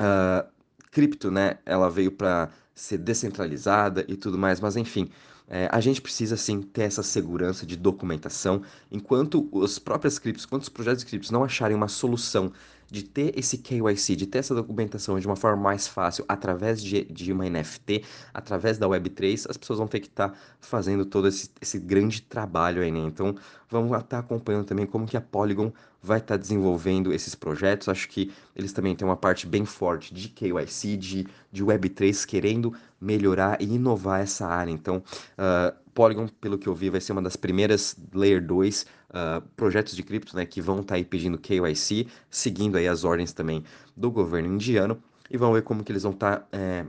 uh, 0.01 0.49
cripto, 0.91 1.31
né? 1.31 1.59
Ela 1.65 1.89
veio 1.89 2.11
para 2.11 2.51
ser 2.75 2.99
descentralizada 2.99 4.05
e 4.09 4.17
tudo 4.17 4.37
mais, 4.37 4.61
mas 4.61 4.77
enfim, 4.77 5.09
é, 5.49 5.69
a 5.71 5.81
gente 5.81 6.01
precisa 6.01 6.37
sim 6.37 6.63
ter 6.63 6.83
essa 6.83 7.03
segurança 7.03 7.67
de 7.67 7.77
documentação, 7.77 8.63
enquanto 8.91 9.49
os 9.53 9.79
próprios 9.79 10.19
criptos, 10.19 10.45
enquanto 10.45 10.63
os 10.63 10.69
projetos 10.69 11.05
de 11.05 11.07
criptos 11.07 11.31
não 11.31 11.45
acharem 11.45 11.77
uma 11.77 11.89
solução 11.89 12.53
de 12.91 13.03
ter 13.03 13.37
esse 13.39 13.59
KYC, 13.59 14.15
de 14.15 14.27
ter 14.27 14.39
essa 14.39 14.55
documentação 14.55 15.19
de 15.19 15.27
uma 15.27 15.37
forma 15.37 15.63
mais 15.63 15.87
fácil 15.89 16.25
através 16.29 16.83
de, 16.83 17.05
de 17.05 17.33
uma 17.33 17.49
NFT, 17.49 18.05
através 18.33 18.79
da 18.79 18.87
Web3, 18.87 19.47
as 19.49 19.57
pessoas 19.57 19.79
vão 19.79 19.89
ter 19.89 20.01
que 20.01 20.07
estar 20.07 20.29
tá 20.31 20.37
fazendo 20.61 21.05
todo 21.05 21.27
esse, 21.29 21.51
esse, 21.61 21.79
grande 21.79 22.23
trabalho 22.23 22.83
aí, 22.83 22.93
né? 22.93 23.01
Então, 23.01 23.35
vamos 23.69 23.91
estar 23.91 24.03
tá 24.03 24.19
acompanhando 24.19 24.67
também 24.67 24.87
como 24.87 25.07
que 25.07 25.17
a 25.17 25.21
Polygon 25.21 25.73
vai 26.01 26.19
estar 26.19 26.35
tá 26.35 26.41
desenvolvendo 26.41 27.13
esses 27.13 27.35
projetos. 27.35 27.89
Acho 27.89 28.09
que 28.09 28.31
eles 28.55 28.73
também 28.73 28.95
têm 28.95 29.09
uma 29.09 29.17
parte 29.17 29.47
bem 29.47 29.65
forte 29.65 30.15
de 30.15 30.29
KYC, 30.29 30.97
de, 30.97 31.27
de 31.51 31.65
Web3, 31.65 32.25
querendo 32.27 32.75
melhorar 33.05 33.61
e 33.61 33.65
inovar 33.65 34.21
essa 34.21 34.47
área. 34.47 34.71
Então, 34.71 35.03
uh, 35.39 35.75
Polygon, 35.95 36.27
pelo 36.41 36.59
que 36.59 36.67
eu 36.67 36.75
vi, 36.75 36.91
vai 36.91 37.01
ser 37.01 37.13
uma 37.13 37.23
das 37.23 37.37
primeiras 37.37 37.97
Layer 38.13 38.45
2 38.45 38.83
uh, 38.83 38.87
ah, 39.11 39.43
projetos 39.57 39.95
de 39.95 40.03
cripto 40.03 40.35
né, 40.37 40.45
que 40.45 40.61
vão 40.61 40.81
estar 40.81 40.89
tá 40.89 40.95
aí 40.97 41.05
pedindo 41.05 41.39
KYC, 41.39 42.09
seguindo 42.29 42.77
aí 42.77 42.89
as 42.89 43.05
ordens 43.05 43.33
também 43.33 43.63
do 43.97 44.11
governo 44.11 44.53
indiano, 44.53 45.01
e 45.31 45.37
vamos 45.37 45.55
ver 45.55 45.63
como 45.63 45.85
que 45.85 45.93
eles 45.93 46.03
vão 46.03 46.13
estar 46.13 46.41
tá, 46.41 46.47
é, 46.51 46.85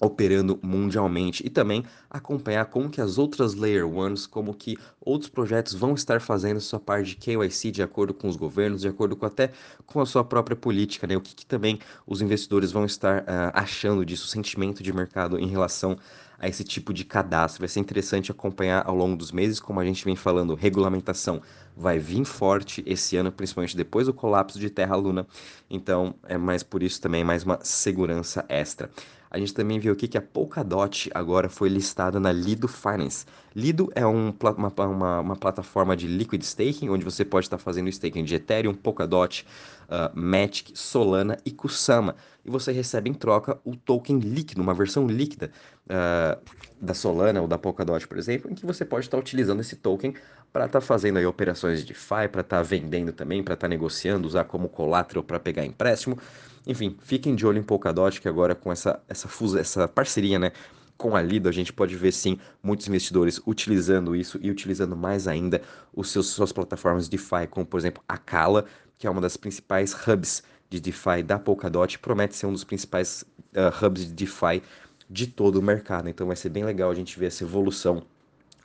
operando 0.00 0.58
mundialmente 0.62 1.44
e 1.46 1.50
também 1.50 1.84
acompanhar 2.10 2.66
como 2.66 2.90
que 2.90 3.00
as 3.00 3.18
outras 3.18 3.54
Layer 3.54 3.86
Ones, 3.86 4.26
como 4.26 4.52
que 4.54 4.78
outros 5.00 5.30
projetos 5.30 5.74
vão 5.74 5.94
estar 5.94 6.20
fazendo 6.20 6.60
sua 6.60 6.78
parte 6.78 7.10
de 7.10 7.16
KYC 7.16 7.70
de 7.70 7.82
acordo 7.82 8.12
com 8.12 8.28
os 8.28 8.36
governos, 8.36 8.82
de 8.82 8.88
acordo 8.88 9.16
com 9.16 9.26
até 9.26 9.52
com 9.86 10.00
a 10.00 10.06
sua 10.06 10.24
própria 10.24 10.56
política, 10.56 11.06
né? 11.06 11.16
O 11.16 11.20
que, 11.20 11.34
que 11.34 11.46
também 11.46 11.78
os 12.06 12.20
investidores 12.20 12.72
vão 12.72 12.84
estar 12.84 13.22
uh, 13.22 13.52
achando 13.54 14.04
disso, 14.04 14.26
o 14.26 14.28
sentimento 14.28 14.82
de 14.82 14.92
mercado 14.92 15.38
em 15.38 15.46
relação 15.46 15.96
a 16.38 16.48
esse 16.48 16.64
tipo 16.64 16.92
de 16.92 17.04
cadastro. 17.04 17.60
Vai 17.60 17.68
ser 17.68 17.80
interessante 17.80 18.30
acompanhar 18.30 18.86
ao 18.86 18.94
longo 18.94 19.16
dos 19.16 19.32
meses, 19.32 19.58
como 19.60 19.80
a 19.80 19.84
gente 19.84 20.04
vem 20.04 20.16
falando, 20.16 20.54
regulamentação 20.54 21.40
vai 21.76 21.98
vir 21.98 22.24
forte 22.24 22.82
esse 22.86 23.16
ano, 23.16 23.30
principalmente 23.30 23.76
depois 23.76 24.06
do 24.06 24.14
colapso 24.14 24.58
de 24.58 24.70
Terra 24.70 24.96
Luna. 24.96 25.26
Então, 25.68 26.14
é 26.26 26.38
mais 26.38 26.62
por 26.62 26.82
isso 26.82 27.00
também 27.00 27.22
mais 27.22 27.44
uma 27.44 27.58
segurança 27.62 28.44
extra. 28.48 28.90
A 29.30 29.38
gente 29.38 29.52
também 29.52 29.78
viu 29.78 29.92
aqui 29.92 30.06
que 30.06 30.16
a 30.16 30.22
Polkadot 30.22 31.10
agora 31.14 31.48
foi 31.48 31.68
listada 31.68 32.20
na 32.20 32.32
Lido 32.32 32.68
Finance. 32.68 33.26
Lido 33.54 33.90
é 33.94 34.06
um, 34.06 34.32
uma, 34.56 34.72
uma, 34.86 35.20
uma, 35.20 35.36
plataforma 35.36 35.96
de 35.96 36.06
liquid 36.06 36.42
staking, 36.42 36.88
onde 36.88 37.04
você 37.04 37.24
pode 37.24 37.46
estar 37.46 37.58
fazendo 37.58 37.88
staking 37.88 38.22
de 38.24 38.34
Ethereum, 38.34 38.74
Polkadot, 38.74 39.46
uh, 39.88 40.18
Matic, 40.18 40.70
Solana 40.74 41.38
e 41.44 41.50
Kusama. 41.50 42.14
E 42.44 42.50
você 42.50 42.70
recebe 42.70 43.10
em 43.10 43.14
troca 43.14 43.58
o 43.64 43.74
token 43.74 44.18
líquido, 44.18 44.62
uma 44.62 44.74
versão 44.74 45.06
líquida 45.06 45.50
uh, 45.86 46.40
da 46.80 46.94
Solana 46.94 47.40
ou 47.40 47.48
da 47.48 47.58
Polkadot, 47.58 48.06
por 48.06 48.18
exemplo, 48.18 48.50
em 48.50 48.54
que 48.54 48.64
você 48.64 48.84
pode 48.84 49.06
estar 49.06 49.18
utilizando 49.18 49.60
esse 49.60 49.76
token 49.76 50.14
para 50.52 50.66
estar 50.66 50.80
fazendo 50.80 51.18
aí 51.18 51.26
operações 51.26 51.80
de 51.80 51.86
DeFi, 51.86 52.28
para 52.30 52.40
estar 52.42 52.62
vendendo 52.62 53.12
também, 53.12 53.42
para 53.42 53.54
estar 53.54 53.68
negociando, 53.68 54.26
usar 54.26 54.44
como 54.44 54.68
collateral 54.68 55.22
para 55.22 55.38
pegar 55.38 55.64
empréstimo. 55.64 56.18
Enfim, 56.66 56.96
fiquem 57.00 57.34
de 57.34 57.46
olho 57.46 57.58
em 57.58 57.62
Polkadot, 57.62 58.20
que 58.20 58.28
agora 58.28 58.54
com 58.54 58.72
essa, 58.72 59.00
essa, 59.08 59.28
fusa, 59.28 59.60
essa 59.60 59.86
parceria, 59.86 60.38
né? 60.38 60.52
Com 60.96 61.14
a 61.14 61.22
Lido, 61.22 61.48
a 61.48 61.52
gente 61.52 61.72
pode 61.72 61.94
ver 61.94 62.10
sim 62.12 62.38
muitos 62.62 62.88
investidores 62.88 63.40
utilizando 63.46 64.16
isso 64.16 64.38
e 64.42 64.50
utilizando 64.50 64.96
mais 64.96 65.28
ainda 65.28 65.60
os 65.94 66.10
seus 66.10 66.28
suas 66.28 66.52
plataformas 66.52 67.06
DeFi, 67.08 67.46
como 67.50 67.66
por 67.66 67.78
exemplo 67.78 68.02
a 68.08 68.16
Kala, 68.16 68.64
que 68.98 69.06
é 69.06 69.10
uma 69.10 69.20
das 69.20 69.36
principais 69.36 69.94
hubs 69.94 70.42
de 70.70 70.80
DeFi 70.80 71.22
da 71.22 71.38
Polkadot, 71.38 71.98
promete 71.98 72.34
ser 72.34 72.46
um 72.46 72.52
dos 72.52 72.64
principais 72.64 73.24
uh, 73.52 73.84
hubs 73.84 74.06
de 74.06 74.12
DeFi 74.12 74.62
de 75.08 75.26
todo 75.26 75.56
o 75.56 75.62
mercado. 75.62 76.08
Então 76.08 76.26
vai 76.26 76.34
ser 76.34 76.48
bem 76.48 76.64
legal 76.64 76.90
a 76.90 76.94
gente 76.94 77.18
ver 77.18 77.26
essa 77.26 77.44
evolução 77.44 78.02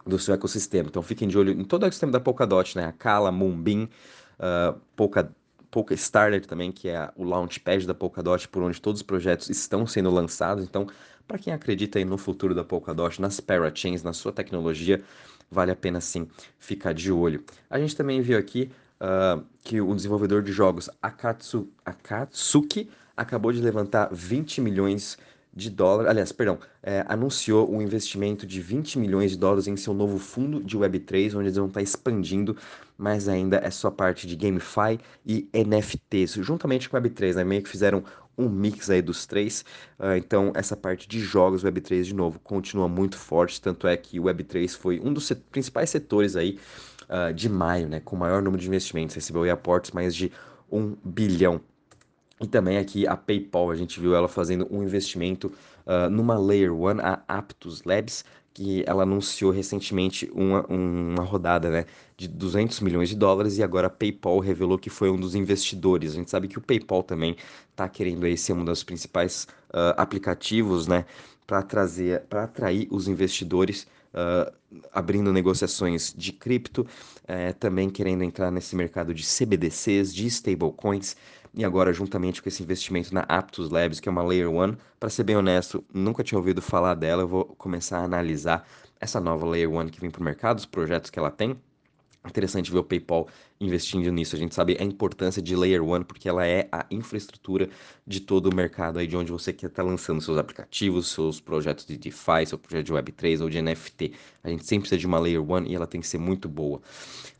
do 0.05 0.17
seu 0.17 0.34
ecossistema. 0.34 0.89
Então 0.89 1.03
fiquem 1.03 1.27
de 1.27 1.38
olho 1.38 1.51
em 1.51 1.63
todo 1.63 1.84
o 1.84 1.86
ecossistema 1.86 2.12
da 2.12 2.20
Polkadot, 2.20 2.75
né? 2.77 2.86
A 2.86 2.91
Kala, 2.91 3.31
Moonbeam, 3.31 3.89
uh, 4.39 4.79
Polka, 4.96 5.31
Polka 5.71 5.93
Starter 5.93 6.45
também, 6.45 6.71
que 6.71 6.89
é 6.89 7.09
o 7.15 7.23
launchpad 7.23 7.87
da 7.87 7.93
Polkadot, 7.93 8.47
por 8.49 8.61
onde 8.61 8.79
todos 8.81 8.99
os 8.99 9.03
projetos 9.03 9.49
estão 9.49 9.87
sendo 9.87 10.11
lançados. 10.11 10.65
Então, 10.65 10.85
para 11.25 11.39
quem 11.39 11.53
acredita 11.53 11.97
aí 11.97 12.03
no 12.03 12.17
futuro 12.17 12.53
da 12.53 12.63
Polkadot, 12.63 13.21
nas 13.21 13.39
parachains, 13.39 14.03
na 14.03 14.11
sua 14.11 14.33
tecnologia, 14.33 15.01
vale 15.49 15.71
a 15.71 15.75
pena 15.75 16.01
sim 16.01 16.27
ficar 16.59 16.93
de 16.93 17.11
olho. 17.11 17.43
A 17.69 17.79
gente 17.79 17.95
também 17.95 18.21
viu 18.21 18.37
aqui 18.37 18.69
uh, 18.99 19.41
que 19.63 19.79
o 19.79 19.95
desenvolvedor 19.95 20.43
de 20.43 20.51
jogos 20.51 20.89
Akatsu, 21.01 21.69
Akatsuki 21.85 22.89
acabou 23.15 23.53
de 23.53 23.61
levantar 23.61 24.09
20 24.11 24.59
milhões 24.59 25.17
de 25.17 25.21
de 25.53 25.70
dólares, 25.70 26.10
aliás, 26.10 26.31
perdão, 26.31 26.60
é, 26.81 27.03
anunciou 27.08 27.70
um 27.70 27.81
investimento 27.81 28.46
de 28.46 28.62
20 28.62 28.98
milhões 28.98 29.31
de 29.31 29.38
dólares 29.38 29.67
em 29.67 29.75
seu 29.75 29.93
novo 29.93 30.17
fundo 30.17 30.63
de 30.63 30.77
Web3, 30.77 31.36
onde 31.36 31.48
eles 31.48 31.58
vão 31.58 31.67
estar 31.67 31.81
expandindo 31.81 32.55
mais 32.98 33.27
ainda 33.27 33.58
essa 33.58 33.77
sua 33.77 33.91
parte 33.91 34.25
de 34.25 34.36
GameFi 34.36 35.00
e 35.25 35.50
NFTs, 35.53 36.34
juntamente 36.36 36.89
com 36.89 36.96
Web3, 36.96 37.36
né? 37.36 37.43
Meio 37.43 37.63
que 37.63 37.70
fizeram 37.70 38.03
um 38.38 38.48
mix 38.48 38.89
aí 38.89 39.01
dos 39.01 39.25
três. 39.25 39.65
Uh, 40.00 40.15
então, 40.17 40.51
essa 40.55 40.77
parte 40.77 41.08
de 41.08 41.20
jogos 41.20 41.65
Web3, 41.65 42.03
de 42.03 42.15
novo, 42.15 42.39
continua 42.39 42.88
muito 42.88 43.17
forte, 43.17 43.60
tanto 43.60 43.88
é 43.88 43.98
que 43.98 44.20
o 44.20 44.24
Web3 44.24 44.77
foi 44.77 45.00
um 45.01 45.12
dos 45.12 45.27
set 45.27 45.41
principais 45.51 45.89
setores 45.89 46.36
aí 46.38 46.58
uh, 47.10 47.34
de 47.34 47.50
maio, 47.50 47.89
né? 47.89 48.00
Com 48.00 48.15
o 48.15 48.20
maior 48.20 48.41
número 48.41 48.62
de 48.62 48.67
investimentos, 48.67 49.15
recebeu 49.15 49.51
aportes 49.51 49.91
mais 49.91 50.15
de 50.15 50.31
um 50.72 50.96
bilhão 51.03 51.60
e 52.41 52.48
também 52.48 52.77
aqui 52.77 53.05
a 53.07 53.15
PayPal, 53.15 53.69
a 53.69 53.75
gente 53.75 54.00
viu 54.00 54.15
ela 54.15 54.27
fazendo 54.27 54.67
um 54.71 54.81
investimento 54.81 55.51
uh, 55.86 56.10
numa 56.10 56.38
Layer 56.38 56.74
1, 56.74 57.00
a 57.00 57.21
Aptus 57.27 57.83
Labs, 57.83 58.25
que 58.53 58.83
ela 58.86 59.03
anunciou 59.03 59.51
recentemente 59.51 60.29
uma, 60.33 60.65
uma 60.67 61.24
rodada 61.24 61.69
né, 61.69 61.86
de 62.17 62.27
200 62.27 62.81
milhões 62.81 63.10
de 63.10 63.15
dólares 63.15 63.57
e 63.57 63.63
agora 63.63 63.88
a 63.88 63.89
PayPal 63.89 64.39
revelou 64.39 64.77
que 64.77 64.89
foi 64.89 65.10
um 65.10 65.17
dos 65.17 65.36
investidores. 65.36 66.12
A 66.12 66.15
gente 66.15 66.29
sabe 66.29 66.48
que 66.48 66.57
o 66.57 66.62
PayPal 66.62 67.03
também 67.03 67.38
está 67.69 67.88
querendo 67.88 68.25
aí 68.25 68.38
ser 68.38 68.53
um 68.53 68.65
dos 68.65 68.83
principais 68.83 69.48
uh, 69.69 69.95
aplicativos 69.95 70.88
né, 70.88 71.05
para 71.48 71.62
trazer, 71.63 72.21
para 72.21 72.43
atrair 72.43 72.88
os 72.91 73.07
investidores. 73.07 73.88
Uh, 74.13 74.51
abrindo 74.91 75.31
negociações 75.31 76.13
de 76.17 76.33
cripto, 76.33 76.81
uh, 76.81 77.53
também 77.60 77.89
querendo 77.89 78.24
entrar 78.24 78.51
nesse 78.51 78.75
mercado 78.75 79.13
de 79.13 79.24
CBDCs, 79.24 80.13
de 80.13 80.27
stablecoins, 80.27 81.15
e 81.53 81.65
agora, 81.65 81.91
juntamente 81.91 82.41
com 82.41 82.48
esse 82.48 82.63
investimento 82.63 83.13
na 83.13 83.22
Aptus 83.22 83.70
Labs, 83.70 84.00
que 84.00 84.08
é 84.08 84.12
uma 84.12 84.24
Layer 84.24 84.50
1, 84.50 84.75
para 85.00 85.10
ser 85.10 85.24
bem 85.24 85.36
honesto, 85.36 85.84
nunca 85.93 86.24
tinha 86.24 86.38
ouvido 86.38 86.62
falar 86.62 86.96
dela, 86.96 87.24
eu 87.24 87.27
vou 87.27 87.46
começar 87.46 88.00
a 88.00 88.03
analisar 88.03 88.65
essa 89.01 89.20
nova 89.20 89.46
Layer 89.46 89.70
1 89.70 89.88
que 89.89 90.00
vem 90.00 90.10
para 90.10 90.22
o 90.22 90.24
mercado, 90.24 90.60
os 90.60 90.65
projetos 90.65 91.10
que 91.10 91.20
ela 91.20 91.29
tem. 91.29 91.58
Interessante 92.24 92.72
ver 92.72 92.77
o 92.77 92.84
PayPal 92.84 93.27
investindo 93.60 94.12
nisso. 94.12 94.36
A 94.36 94.39
gente 94.39 94.53
sabe 94.53 94.77
a 94.79 94.84
importância 94.84 95.41
de 95.41 95.55
Layer 95.55 95.84
1 95.84 96.03
porque 96.03 96.29
ela 96.29 96.46
é 96.46 96.70
a 96.72 96.86
infraestrutura 96.91 97.67
de 98.05 98.20
todo 98.20 98.46
o 98.46 98.55
mercado 98.55 99.00
aí 99.00 99.08
de 99.08 99.17
onde 99.17 99.31
você 99.31 99.51
quer 99.51 99.67
estar 99.67 99.81
tá 99.81 99.89
lançando 99.89 100.22
seus 100.22 100.38
aplicativos, 100.38 101.10
seus 101.10 101.41
projetos 101.41 101.84
de 101.84 101.98
DeFi, 101.98 102.46
seu 102.46 102.60
projeto 102.60 102.86
de 102.86 102.93
Web3 102.93 103.41
ou 103.41 103.50
de 103.50 103.60
NFT. 103.60 104.13
A 104.43 104.50
gente 104.50 104.65
sempre 104.65 104.81
precisa 104.81 105.00
de 105.00 105.08
uma 105.08 105.20
Layer 105.20 105.41
1 105.41 105.65
e 105.65 105.75
ela 105.75 105.88
tem 105.88 106.00
que 106.00 106.08
ser 106.08 106.20
muito 106.20 106.48
boa. 106.48 106.79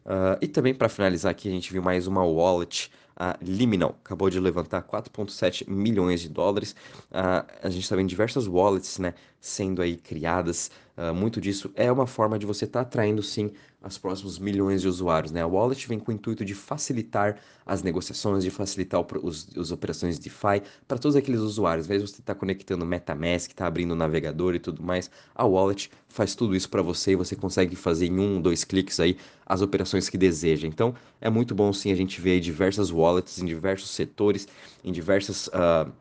Uh, 0.04 0.36
e 0.42 0.48
também 0.48 0.74
para 0.74 0.90
finalizar 0.90 1.32
aqui, 1.32 1.48
a 1.48 1.52
gente 1.52 1.72
viu 1.72 1.84
mais 1.84 2.08
uma 2.08 2.24
wallet 2.26 2.92
a 3.16 3.38
Liminal 3.42 3.98
acabou 4.04 4.30
de 4.30 4.40
levantar 4.40 4.84
4,7 4.84 5.70
milhões 5.70 6.22
de 6.22 6.30
dólares. 6.30 6.76
Uh, 7.12 7.46
a 7.62 7.70
gente 7.70 7.84
está 7.84 7.96
vendo 7.96 8.10
diversas 8.10 8.48
wallets 8.48 8.98
né, 9.00 9.14
sendo 9.40 9.82
aí 9.82 9.98
criadas. 9.98 10.72
Uh, 11.02 11.16
muito 11.16 11.42
disso 11.42 11.72
é 11.76 11.92
uma 11.92 12.06
forma 12.06 12.38
de 12.38 12.46
você 12.46 12.66
estar 12.66 12.84
tá 12.84 12.88
atraindo 12.88 13.24
sim 13.24 13.52
os 13.84 13.98
próximos 13.98 14.38
milhões 14.38 14.82
de 14.82 14.88
usuários. 14.88 15.32
Né? 15.32 15.42
A 15.42 15.48
wallet 15.48 15.88
vem 15.88 15.98
com 15.98 16.12
o 16.12 16.14
intuito 16.14 16.46
de 16.46 16.54
facilitar 16.54 17.40
as 17.66 17.82
negociações, 17.82 18.44
de 18.44 18.52
facilitar 18.52 19.04
os, 19.24 19.48
as 19.58 19.72
operações 19.72 20.20
de 20.20 20.26
DeFi 20.26 20.62
para 20.88 21.00
todos 21.00 21.16
aqueles 21.16 21.40
usuários. 21.40 21.86
Às 21.86 21.90
vezes 21.90 22.12
você 22.12 22.22
está 22.22 22.36
conectando 22.36 22.86
MetaMask, 22.86 23.50
está 23.50 23.66
abrindo 23.66 23.92
o 23.92 23.96
navegador 23.96 24.54
e 24.54 24.60
tudo 24.60 24.84
mais. 24.84 25.10
A 25.34 25.44
wallet 25.44 25.90
faz 26.08 26.36
tudo 26.36 26.56
isso 26.56 26.70
para 26.70 26.84
você 26.84 27.14
e 27.14 27.16
você 27.16 27.36
consegue 27.36 27.76
fazer 27.76 28.06
em 28.06 28.20
um, 28.20 28.40
dois 28.40 28.64
cliques 28.64 29.00
aí 29.00 29.18
as 29.44 29.64
operações 29.64 30.08
que 30.08 30.20
deseja. 30.20 30.68
Então 30.68 30.94
é 31.20 31.32
muito 31.32 31.56
bom 31.56 31.74
sim 31.74 31.92
a 31.92 31.96
gente 31.96 32.22
ver 32.22 32.40
diversas 32.40 32.92
wallets 32.92 33.40
em 33.40 33.46
diversos 33.46 33.90
setores, 33.90 34.48
em 34.84 34.92
diversas. 34.92 35.48
Uh, 35.48 35.92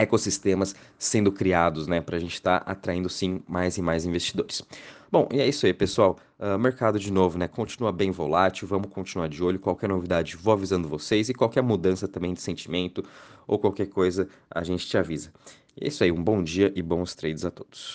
ecossistemas 0.00 0.74
sendo 0.98 1.30
criados, 1.30 1.86
né, 1.86 2.00
para 2.00 2.16
a 2.16 2.20
gente 2.20 2.34
estar 2.34 2.60
tá 2.60 2.70
atraindo 2.70 3.08
sim 3.08 3.42
mais 3.48 3.76
e 3.76 3.82
mais 3.82 4.04
investidores. 4.04 4.62
Bom, 5.12 5.28
e 5.32 5.40
é 5.40 5.48
isso 5.48 5.66
aí, 5.66 5.74
pessoal. 5.74 6.18
Uh, 6.38 6.56
mercado 6.56 6.98
de 6.98 7.12
novo, 7.12 7.36
né? 7.36 7.48
Continua 7.48 7.90
bem 7.90 8.12
volátil, 8.12 8.68
vamos 8.68 8.90
continuar 8.90 9.28
de 9.28 9.42
olho. 9.42 9.58
Qualquer 9.58 9.88
novidade, 9.88 10.36
vou 10.36 10.52
avisando 10.52 10.88
vocês. 10.88 11.28
E 11.28 11.34
qualquer 11.34 11.62
mudança 11.62 12.06
também 12.06 12.32
de 12.32 12.40
sentimento 12.40 13.04
ou 13.44 13.58
qualquer 13.58 13.86
coisa, 13.86 14.28
a 14.48 14.62
gente 14.62 14.86
te 14.86 14.96
avisa. 14.96 15.32
É 15.80 15.88
isso 15.88 16.04
aí, 16.04 16.12
um 16.12 16.22
bom 16.22 16.42
dia 16.42 16.72
e 16.76 16.82
bons 16.82 17.14
trades 17.16 17.44
a 17.44 17.50
todos. 17.50 17.88